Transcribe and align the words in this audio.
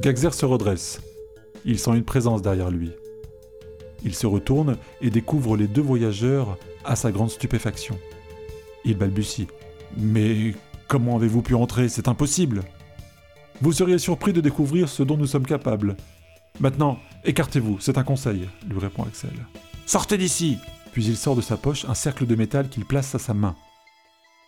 Gaxer 0.00 0.30
se 0.30 0.46
redresse. 0.46 1.00
Il 1.64 1.78
sent 1.80 1.96
une 1.96 2.04
présence 2.04 2.40
derrière 2.40 2.70
lui. 2.70 2.92
Il 4.04 4.14
se 4.14 4.28
retourne 4.28 4.76
et 5.00 5.10
découvre 5.10 5.56
les 5.56 5.66
deux 5.66 5.82
voyageurs 5.82 6.56
à 6.84 6.94
sa 6.94 7.10
grande 7.10 7.30
stupéfaction. 7.30 7.98
Il 8.84 8.96
balbutie. 8.96 9.48
Mais 9.96 10.54
comment 10.86 11.16
avez-vous 11.16 11.42
pu 11.42 11.56
entrer? 11.56 11.88
C'est 11.88 12.06
impossible. 12.06 12.62
Vous 13.60 13.72
seriez 13.72 13.98
surpris 13.98 14.32
de 14.32 14.40
découvrir 14.40 14.88
ce 14.88 15.02
dont 15.02 15.16
nous 15.16 15.26
sommes 15.26 15.46
capables. 15.46 15.96
Maintenant, 16.60 17.00
écartez-vous, 17.24 17.80
c'est 17.80 17.98
un 17.98 18.04
conseil, 18.04 18.48
lui 18.68 18.78
répond 18.78 19.02
Axel. 19.02 19.34
Sortez 19.84 20.16
d'ici 20.16 20.58
Puis 20.92 21.06
il 21.06 21.16
sort 21.16 21.34
de 21.34 21.40
sa 21.40 21.56
poche 21.56 21.84
un 21.88 21.94
cercle 21.94 22.24
de 22.24 22.36
métal 22.36 22.68
qu'il 22.68 22.84
place 22.84 23.16
à 23.16 23.18
sa 23.18 23.34
main. 23.34 23.56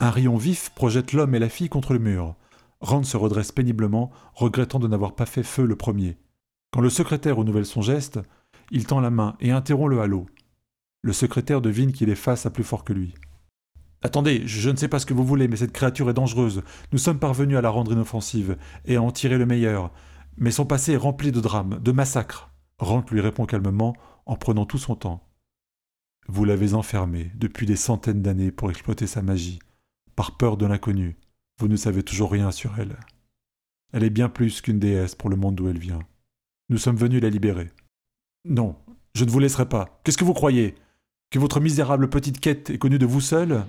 Un 0.00 0.10
rayon 0.10 0.38
vif 0.38 0.70
projette 0.74 1.12
l'homme 1.12 1.34
et 1.34 1.38
la 1.38 1.50
fille 1.50 1.68
contre 1.68 1.92
le 1.92 1.98
mur. 1.98 2.34
Rand 2.84 3.02
se 3.02 3.16
redresse 3.16 3.50
péniblement, 3.50 4.10
regrettant 4.34 4.78
de 4.78 4.86
n'avoir 4.86 5.14
pas 5.14 5.24
fait 5.24 5.42
feu 5.42 5.64
le 5.64 5.74
premier. 5.74 6.18
Quand 6.70 6.82
le 6.82 6.90
secrétaire 6.90 7.38
renouvelle 7.38 7.64
son 7.64 7.80
geste, 7.80 8.20
il 8.70 8.84
tend 8.84 9.00
la 9.00 9.08
main 9.08 9.36
et 9.40 9.52
interrompt 9.52 9.88
le 9.88 10.02
halo. 10.02 10.26
Le 11.00 11.14
secrétaire 11.14 11.62
devine 11.62 11.92
qu'il 11.92 12.10
est 12.10 12.14
face 12.14 12.44
à 12.44 12.50
plus 12.50 12.62
fort 12.62 12.84
que 12.84 12.92
lui. 12.92 13.14
Attendez, 14.02 14.46
je 14.46 14.68
ne 14.68 14.76
sais 14.76 14.88
pas 14.88 14.98
ce 14.98 15.06
que 15.06 15.14
vous 15.14 15.24
voulez, 15.24 15.48
mais 15.48 15.56
cette 15.56 15.72
créature 15.72 16.10
est 16.10 16.14
dangereuse. 16.14 16.62
Nous 16.92 16.98
sommes 16.98 17.18
parvenus 17.18 17.56
à 17.56 17.62
la 17.62 17.70
rendre 17.70 17.90
inoffensive 17.90 18.58
et 18.84 18.96
à 18.96 19.02
en 19.02 19.10
tirer 19.10 19.38
le 19.38 19.46
meilleur. 19.46 19.90
Mais 20.36 20.50
son 20.50 20.66
passé 20.66 20.92
est 20.92 20.98
rempli 20.98 21.32
de 21.32 21.40
drames, 21.40 21.80
de 21.82 21.90
massacres. 21.90 22.50
Rand 22.78 23.02
lui 23.10 23.22
répond 23.22 23.46
calmement, 23.46 23.96
en 24.26 24.36
prenant 24.36 24.66
tout 24.66 24.76
son 24.76 24.94
temps. 24.94 25.26
Vous 26.28 26.44
l'avez 26.44 26.74
enfermée 26.74 27.32
depuis 27.36 27.64
des 27.64 27.76
centaines 27.76 28.20
d'années 28.20 28.52
pour 28.52 28.70
exploiter 28.70 29.06
sa 29.06 29.22
magie, 29.22 29.58
par 30.16 30.36
peur 30.36 30.58
de 30.58 30.66
l'inconnu. 30.66 31.16
Vous 31.60 31.68
ne 31.68 31.76
savez 31.76 32.02
toujours 32.02 32.32
rien 32.32 32.50
sur 32.50 32.78
elle. 32.78 32.96
Elle 33.92 34.02
est 34.02 34.10
bien 34.10 34.28
plus 34.28 34.60
qu'une 34.60 34.80
déesse 34.80 35.14
pour 35.14 35.30
le 35.30 35.36
monde 35.36 35.54
d'où 35.54 35.68
elle 35.68 35.78
vient. 35.78 36.00
Nous 36.68 36.78
sommes 36.78 36.96
venus 36.96 37.22
la 37.22 37.30
libérer. 37.30 37.70
Non, 38.44 38.74
je 39.14 39.24
ne 39.24 39.30
vous 39.30 39.38
laisserai 39.38 39.68
pas. 39.68 40.00
Qu'est-ce 40.02 40.18
que 40.18 40.24
vous 40.24 40.34
croyez? 40.34 40.74
Que 41.30 41.38
votre 41.38 41.60
misérable 41.60 42.10
petite 42.10 42.40
quête 42.40 42.70
est 42.70 42.78
connue 42.78 42.98
de 42.98 43.06
vous 43.06 43.20
seul? 43.20 43.64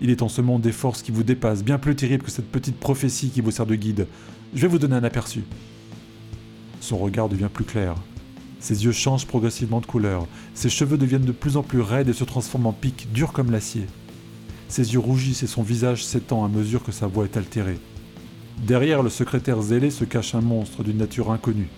Il 0.00 0.08
est 0.08 0.22
en 0.22 0.30
ce 0.30 0.40
monde 0.40 0.62
des 0.62 0.72
forces 0.72 1.02
qui 1.02 1.12
vous 1.12 1.22
dépassent, 1.22 1.62
bien 1.62 1.78
plus 1.78 1.94
terribles 1.94 2.24
que 2.24 2.30
cette 2.30 2.50
petite 2.50 2.80
prophétie 2.80 3.28
qui 3.28 3.42
vous 3.42 3.50
sert 3.50 3.66
de 3.66 3.74
guide. 3.74 4.06
Je 4.54 4.62
vais 4.62 4.68
vous 4.68 4.78
donner 4.78 4.96
un 4.96 5.04
aperçu. 5.04 5.42
Son 6.80 6.96
regard 6.96 7.28
devient 7.28 7.50
plus 7.52 7.64
clair. 7.64 7.94
Ses 8.60 8.84
yeux 8.84 8.92
changent 8.92 9.26
progressivement 9.26 9.80
de 9.80 9.86
couleur. 9.86 10.26
Ses 10.54 10.70
cheveux 10.70 10.96
deviennent 10.96 11.24
de 11.26 11.32
plus 11.32 11.58
en 11.58 11.62
plus 11.62 11.80
raides 11.80 12.08
et 12.08 12.14
se 12.14 12.24
transforment 12.24 12.66
en 12.66 12.72
pics 12.72 13.12
durs 13.12 13.32
comme 13.32 13.50
l'acier. 13.50 13.86
Ses 14.70 14.92
yeux 14.92 15.00
rougissent 15.00 15.42
et 15.42 15.48
son 15.48 15.64
visage 15.64 16.04
s'étend 16.04 16.44
à 16.44 16.48
mesure 16.48 16.84
que 16.84 16.92
sa 16.92 17.08
voix 17.08 17.24
est 17.24 17.36
altérée. 17.36 17.80
Derrière 18.64 19.02
le 19.02 19.10
secrétaire 19.10 19.60
zélé 19.60 19.90
se 19.90 20.04
cache 20.04 20.36
un 20.36 20.40
monstre 20.40 20.84
d'une 20.84 20.98
nature 20.98 21.32
inconnue. 21.32 21.68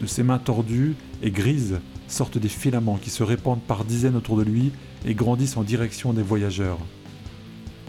De 0.00 0.06
ses 0.06 0.22
mains 0.22 0.38
tordues 0.38 0.96
et 1.22 1.30
grises 1.30 1.78
sortent 2.08 2.38
des 2.38 2.48
filaments 2.48 2.96
qui 2.96 3.10
se 3.10 3.22
répandent 3.22 3.60
par 3.60 3.84
dizaines 3.84 4.16
autour 4.16 4.38
de 4.38 4.44
lui 4.44 4.72
et 5.04 5.14
grandissent 5.14 5.58
en 5.58 5.62
direction 5.62 6.14
des 6.14 6.22
voyageurs. 6.22 6.78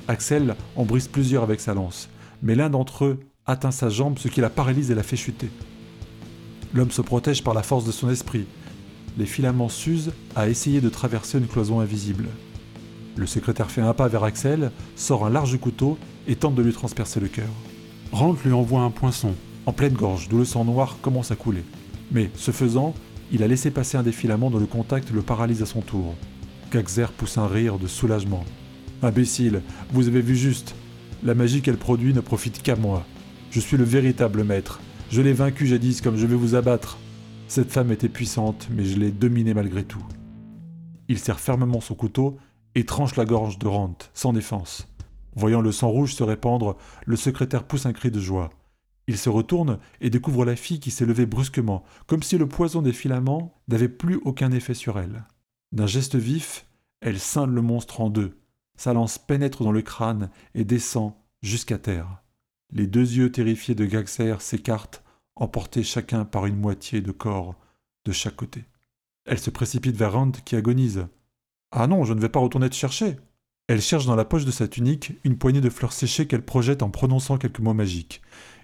Axel 0.10 0.58
en 0.76 0.84
brise 0.84 1.08
plusieurs 1.08 1.44
avec 1.44 1.62
sa 1.62 1.74
lance, 1.74 2.10
mais 2.44 2.56
l'un 2.56 2.70
d'entre 2.70 3.06
eux 3.06 3.20
atteint 3.46 3.72
sa 3.72 3.88
jambe, 3.88 4.20
ce 4.20 4.28
qui 4.28 4.42
la 4.42 4.50
paralyse 4.50 4.92
et 4.92 4.96
la 4.96 5.04
fait 5.04 5.16
chuter. 5.16 5.50
L'homme 6.74 6.92
se 6.92 7.02
protège 7.02 7.46
par 7.46 7.54
la 7.54 7.64
force 7.64 7.86
de 7.86 7.94
son 7.94 8.10
esprit. 8.10 8.46
Les 9.18 9.26
filaments 9.26 9.70
s'usent 9.70 10.12
à 10.36 10.50
essayer 10.50 10.82
de 10.82 10.90
traverser 10.90 11.38
une 11.38 11.48
cloison 11.48 11.80
invisible. 11.80 12.28
Le 13.18 13.26
secrétaire 13.26 13.72
fait 13.72 13.82
un 13.82 13.94
pas 13.94 14.08
vers 14.08 14.24
Axel, 14.24 14.72
sort 14.96 15.26
un 15.26 15.32
large 15.32 15.58
couteau 15.60 15.98
et 16.28 16.36
tente 16.36 16.54
de 16.54 16.62
lui 16.62 16.72
transpercer 16.72 17.20
le 17.20 17.28
cœur. 17.28 17.50
Rand 18.12 18.36
lui 18.46 18.54
envoie 18.54 18.82
un 18.82 18.92
poinçon, 18.92 19.34
en 19.66 19.74
pleine 19.74 19.94
gorge, 19.94 20.30
d'où 20.30 20.38
le 20.38 20.46
sang 20.46 20.64
noir 20.64 20.98
commence 21.02 21.32
à 21.32 21.36
couler. 21.36 21.64
Mais, 22.12 22.30
ce 22.36 22.52
faisant, 22.52 22.94
il 23.32 23.42
a 23.42 23.48
laissé 23.48 23.72
passer 23.72 23.98
un 23.98 24.04
des 24.04 24.12
filaments 24.12 24.52
dont 24.52 24.60
le 24.60 24.68
contact 24.68 25.12
le 25.12 25.24
paralyse 25.24 25.64
à 25.64 25.66
son 25.66 25.82
tour. 25.82 26.16
Gaxer 26.72 27.08
pousse 27.18 27.38
un 27.38 27.48
rire 27.48 27.80
de 27.80 27.88
soulagement. 27.88 28.46
Imbécile, 29.02 29.62
vous 29.92 30.08
avez 30.08 30.22
vu 30.22 30.36
juste. 30.36 30.76
La 31.24 31.34
magie 31.34 31.62
qu'elle 31.62 31.78
produit 31.78 32.14
ne 32.14 32.22
profite 32.22 32.62
qu'à 32.62 32.76
moi. 32.76 33.04
Je 33.50 33.60
suis 33.60 33.78
le 33.78 33.84
véritable 33.84 34.44
maître. 34.44 34.80
Je 35.10 35.22
l'ai 35.22 35.34
vaincu 35.34 35.66
jadis 35.66 36.02
comme 36.02 36.18
je 36.18 36.28
vais 36.28 36.36
vous 36.36 36.56
abattre. 36.56 37.00
Cette 37.48 37.72
femme 37.72 37.92
était 37.92 38.10
puissante, 38.10 38.68
mais 38.70 38.84
je 38.84 39.00
l'ai 39.00 39.12
dominée 39.12 39.54
malgré 39.54 39.84
tout. 39.84 40.04
Il 41.08 41.18
serre 41.18 41.40
fermement 41.40 41.82
son 41.82 41.96
couteau 41.96 42.38
et 42.78 42.86
tranche 42.86 43.16
la 43.16 43.26
gorge 43.26 43.58
de 43.58 43.66
Rant, 43.66 43.98
sans 44.14 44.34
défense. 44.34 44.88
Voyant 45.36 45.62
le 45.62 45.72
sang 45.72 45.90
rouge 45.90 46.14
se 46.14 46.22
répandre, 46.22 46.78
le 47.08 47.16
secrétaire 47.16 47.64
pousse 47.64 47.88
un 47.88 47.92
cri 47.92 48.12
de 48.12 48.20
joie. 48.20 48.52
Il 49.08 49.18
se 49.18 49.30
retourne 49.30 49.80
et 50.00 50.12
découvre 50.12 50.46
la 50.46 50.56
fille 50.56 50.80
qui 50.80 50.92
s'est 50.92 51.08
levée 51.08 51.26
brusquement, 51.26 51.84
comme 52.06 52.22
si 52.22 52.38
le 52.38 52.48
poison 52.48 52.84
des 52.84 52.94
filaments 52.94 53.56
n'avait 53.68 53.90
plus 53.90 54.18
aucun 54.18 54.52
effet 54.52 54.76
sur 54.76 55.00
elle. 55.00 55.26
D'un 55.72 55.88
geste 55.88 56.18
vif, 56.18 56.68
elle 57.02 57.20
scinde 57.20 57.50
le 57.50 57.64
monstre 57.64 58.00
en 58.00 58.12
deux. 58.12 58.38
Sa 58.76 58.94
lance 58.94 59.18
pénètre 59.18 59.64
dans 59.64 59.72
le 59.72 59.82
crâne 59.82 60.30
et 60.54 60.64
descend 60.64 61.14
jusqu'à 61.42 61.80
terre. 61.80 62.22
Les 62.72 62.86
deux 62.86 63.12
yeux 63.12 63.32
terrifiés 63.32 63.74
de 63.74 63.86
Gaxer 63.86 64.36
s'écartent, 64.38 65.04
emportés 65.36 65.82
chacun 65.82 66.26
par 66.26 66.46
une 66.46 66.58
moitié 66.58 67.02
de 67.02 67.12
corps 67.12 67.56
de 68.06 68.12
chaque 68.12 68.36
côté. 68.36 68.66
Elle 69.26 69.40
se 69.40 69.50
précipite 69.50 69.96
vers 69.96 70.14
Rand 70.14 70.32
qui 70.46 70.56
agonise. 70.56 71.08
Ah 71.72 71.88
non, 71.88 72.04
je 72.04 72.14
ne 72.14 72.20
vais 72.20 72.30
pas 72.30 72.40
retourner 72.40 72.70
te 72.70 72.76
chercher. 72.76 73.18
Elle 73.68 73.82
cherche 73.82 74.06
dans 74.06 74.16
la 74.16 74.26
poche 74.26 74.46
de 74.46 74.52
sa 74.52 74.68
tunique 74.68 75.14
une 75.24 75.38
poignée 75.38 75.62
de 75.62 75.70
fleurs 75.70 75.92
séchées 75.92 76.28
qu'elle 76.28 76.46
projette 76.46 76.84
en 76.84 76.90
prononçant 76.90 77.38
quelques 77.38 77.60
mots 77.60 77.74
magiques. 77.74 78.22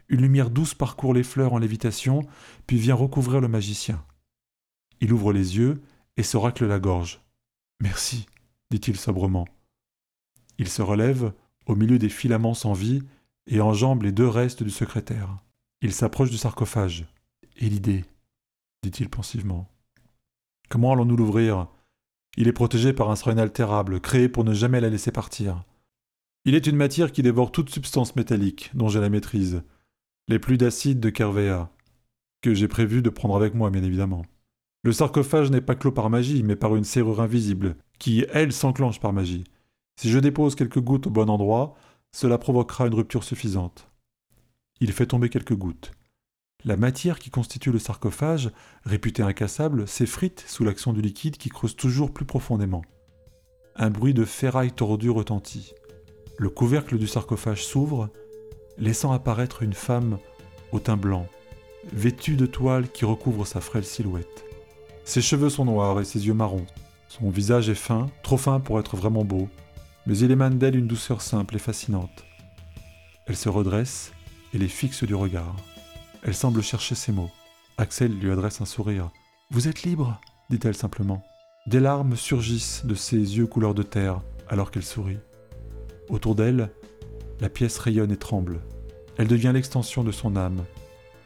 Une 0.07 0.21
lumière 0.21 0.49
douce 0.49 0.73
parcourt 0.73 1.13
les 1.13 1.23
fleurs 1.23 1.53
en 1.53 1.57
lévitation, 1.57 2.21
puis 2.67 2.77
vient 2.77 2.95
recouvrir 2.95 3.41
le 3.41 3.47
magicien. 3.47 4.05
Il 5.01 5.11
ouvre 5.11 5.33
les 5.33 5.57
yeux 5.57 5.81
et 6.17 6.23
se 6.23 6.37
racle 6.37 6.65
la 6.65 6.79
gorge. 6.79 7.21
Merci, 7.81 8.27
dit-il 8.71 8.95
sobrement. 8.95 9.47
Il 10.57 10.69
se 10.69 10.81
relève, 10.81 11.33
au 11.65 11.75
milieu 11.75 11.99
des 11.99 12.09
filaments 12.09 12.53
sans 12.53 12.73
vie, 12.73 13.01
et 13.47 13.59
enjambe 13.59 14.03
les 14.03 14.11
deux 14.11 14.27
restes 14.27 14.63
du 14.63 14.69
secrétaire. 14.69 15.37
Il 15.81 15.93
s'approche 15.93 16.29
du 16.29 16.37
sarcophage. 16.37 17.05
Et 17.57 17.69
l'idée 17.69 18.05
dit-il 18.83 19.09
pensivement. 19.09 19.69
Comment 20.69 20.93
allons-nous 20.93 21.17
l'ouvrir? 21.17 21.67
Il 22.37 22.47
est 22.47 22.53
protégé 22.53 22.93
par 22.93 23.11
un 23.11 23.15
sera 23.15 23.31
inaltérable, 23.31 23.99
créé 23.99 24.29
pour 24.29 24.43
ne 24.43 24.53
jamais 24.53 24.81
la 24.81 24.89
laisser 24.89 25.11
partir. 25.11 25.63
Il 26.45 26.55
est 26.55 26.67
une 26.67 26.75
matière 26.75 27.11
qui 27.11 27.23
dévore 27.23 27.51
toute 27.51 27.69
substance 27.69 28.15
métallique, 28.15 28.71
dont 28.73 28.89
j'ai 28.89 28.99
la 28.99 29.09
maîtrise, 29.09 29.63
les 30.27 30.39
plus 30.39 30.57
d'acides 30.57 30.99
de 30.99 31.09
Kervéa, 31.09 31.69
que 32.41 32.53
j'ai 32.53 32.67
prévu 32.67 33.01
de 33.01 33.09
prendre 33.09 33.35
avec 33.35 33.53
moi, 33.53 33.69
bien 33.69 33.83
évidemment. 33.83 34.25
Le 34.83 34.91
sarcophage 34.91 35.51
n'est 35.51 35.61
pas 35.61 35.75
clos 35.75 35.91
par 35.91 36.09
magie, 36.09 36.43
mais 36.43 36.57
par 36.57 36.75
une 36.75 36.83
serrure 36.83 37.21
invisible, 37.21 37.77
qui, 37.99 38.25
elle, 38.33 38.51
s'enclenche 38.51 38.99
par 38.99 39.13
magie. 39.13 39.45
Si 39.95 40.09
je 40.09 40.19
dépose 40.19 40.55
quelques 40.55 40.81
gouttes 40.81 41.07
au 41.07 41.09
bon 41.09 41.29
endroit, 41.29 41.75
cela 42.11 42.37
provoquera 42.37 42.87
une 42.87 42.93
rupture 42.93 43.23
suffisante. 43.23 43.89
Il 44.81 44.91
fait 44.91 45.05
tomber 45.07 45.29
quelques 45.29 45.55
gouttes. 45.55 45.91
La 46.65 46.77
matière 46.77 47.19
qui 47.19 47.29
constitue 47.29 47.73
le 47.73 47.79
sarcophage, 47.79 48.49
réputée 48.85 49.21
incassable, 49.21 49.85
s'effrite 49.85 50.45
sous 50.47 50.63
l'action 50.63 50.93
du 50.93 51.01
liquide 51.01 51.35
qui 51.35 51.49
creuse 51.49 51.75
toujours 51.75 52.13
plus 52.13 52.23
profondément. 52.25 52.83
Un 53.75 53.89
bruit 53.89 54.13
de 54.13 54.23
ferraille 54.23 54.71
tordue 54.71 55.09
retentit. 55.09 55.73
Le 56.37 56.49
couvercle 56.49 56.97
du 56.97 57.05
sarcophage 57.05 57.65
s'ouvre, 57.65 58.09
laissant 58.77 59.11
apparaître 59.11 59.61
une 59.61 59.73
femme 59.73 60.19
au 60.71 60.79
teint 60.79 60.95
blanc, 60.95 61.27
vêtue 61.91 62.37
de 62.37 62.45
toile 62.45 62.89
qui 62.89 63.03
recouvre 63.03 63.45
sa 63.45 63.59
frêle 63.59 63.83
silhouette. 63.83 64.45
Ses 65.03 65.21
cheveux 65.21 65.49
sont 65.49 65.65
noirs 65.65 65.99
et 65.99 66.05
ses 66.05 66.27
yeux 66.27 66.33
marrons. 66.33 66.65
Son 67.09 67.29
visage 67.29 67.67
est 67.67 67.75
fin, 67.75 68.09
trop 68.23 68.37
fin 68.37 68.61
pour 68.61 68.79
être 68.79 68.95
vraiment 68.95 69.25
beau, 69.25 69.49
mais 70.07 70.17
il 70.17 70.31
émane 70.31 70.57
d'elle 70.57 70.77
une 70.77 70.87
douceur 70.87 71.21
simple 71.21 71.57
et 71.57 71.59
fascinante. 71.59 72.23
Elle 73.27 73.35
se 73.35 73.49
redresse 73.49 74.13
et 74.53 74.57
les 74.57 74.69
fixe 74.69 75.03
du 75.03 75.13
regard. 75.13 75.55
Elle 76.25 76.33
semble 76.33 76.63
chercher 76.63 76.95
ses 76.95 77.11
mots. 77.11 77.31
Axel 77.77 78.17
lui 78.17 78.31
adresse 78.31 78.61
un 78.61 78.65
sourire. 78.65 79.09
Vous 79.51 79.67
êtes 79.67 79.83
libre 79.83 80.21
dit-elle 80.49 80.75
simplement. 80.75 81.21
Des 81.67 81.81
larmes 81.81 82.15
surgissent 82.15 82.85
de 82.85 82.95
ses 82.95 83.17
yeux 83.17 83.47
couleur 83.47 83.73
de 83.73 83.83
terre 83.83 84.21
alors 84.47 84.71
qu'elle 84.71 84.83
sourit. 84.83 85.19
Autour 86.09 86.35
d'elle, 86.35 86.71
la 87.41 87.49
pièce 87.49 87.77
rayonne 87.77 88.11
et 88.11 88.17
tremble. 88.17 88.61
Elle 89.17 89.27
devient 89.27 89.51
l'extension 89.53 90.03
de 90.03 90.11
son 90.11 90.35
âme, 90.35 90.63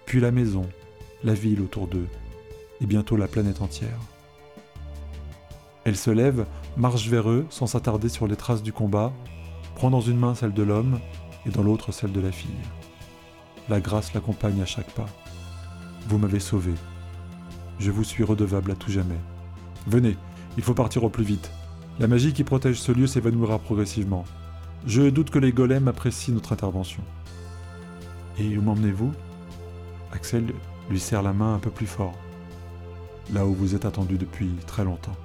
puis 0.05 0.19
la 0.19 0.31
maison, 0.31 0.67
la 1.23 1.33
ville 1.33 1.61
autour 1.61 1.88
d'eux, 1.88 2.07
et 2.81 2.85
bientôt 2.85 3.17
la 3.17 3.27
planète 3.27 3.61
entière. 3.61 3.99
Elle 5.83 5.97
se 5.97 6.11
lève, 6.11 6.45
marche 6.75 7.07
vers 7.07 7.29
eux 7.29 7.45
sans 7.49 7.67
s'attarder 7.67 8.09
sur 8.09 8.27
les 8.27 8.35
traces 8.35 8.63
du 8.63 8.73
combat, 8.73 9.13
prend 9.75 9.89
dans 9.89 10.01
une 10.01 10.17
main 10.17 10.35
celle 10.35 10.53
de 10.53 10.63
l'homme 10.63 10.99
et 11.45 11.49
dans 11.49 11.63
l'autre 11.63 11.91
celle 11.91 12.11
de 12.11 12.21
la 12.21 12.31
fille. 12.31 12.49
La 13.69 13.81
grâce 13.81 14.13
l'accompagne 14.13 14.61
à 14.61 14.65
chaque 14.65 14.91
pas. 14.91 15.07
Vous 16.07 16.17
m'avez 16.17 16.39
sauvé. 16.39 16.73
Je 17.79 17.91
vous 17.91 18.05
suis 18.05 18.23
redevable 18.23 18.71
à 18.71 18.75
tout 18.75 18.91
jamais. 18.91 19.19
Venez, 19.87 20.15
il 20.57 20.63
faut 20.63 20.73
partir 20.73 21.03
au 21.03 21.09
plus 21.09 21.25
vite. 21.25 21.51
La 21.99 22.07
magie 22.07 22.31
qui 22.31 22.43
protège 22.43 22.79
ce 22.79 22.91
lieu 22.91 23.07
s'évanouira 23.07 23.59
progressivement. 23.59 24.23
Je 24.85 25.09
doute 25.09 25.31
que 25.31 25.39
les 25.39 25.51
golems 25.51 25.87
apprécient 25.87 26.33
notre 26.33 26.53
intervention. 26.53 27.03
Et 28.39 28.57
où 28.57 28.61
m'emmenez-vous? 28.61 29.11
Axel 30.13 30.45
lui 30.89 30.99
serre 30.99 31.23
la 31.23 31.33
main 31.33 31.55
un 31.55 31.59
peu 31.59 31.71
plus 31.71 31.87
fort, 31.87 32.15
là 33.33 33.45
où 33.45 33.53
vous 33.53 33.75
êtes 33.75 33.85
attendu 33.85 34.17
depuis 34.17 34.49
très 34.65 34.85
longtemps. 34.85 35.15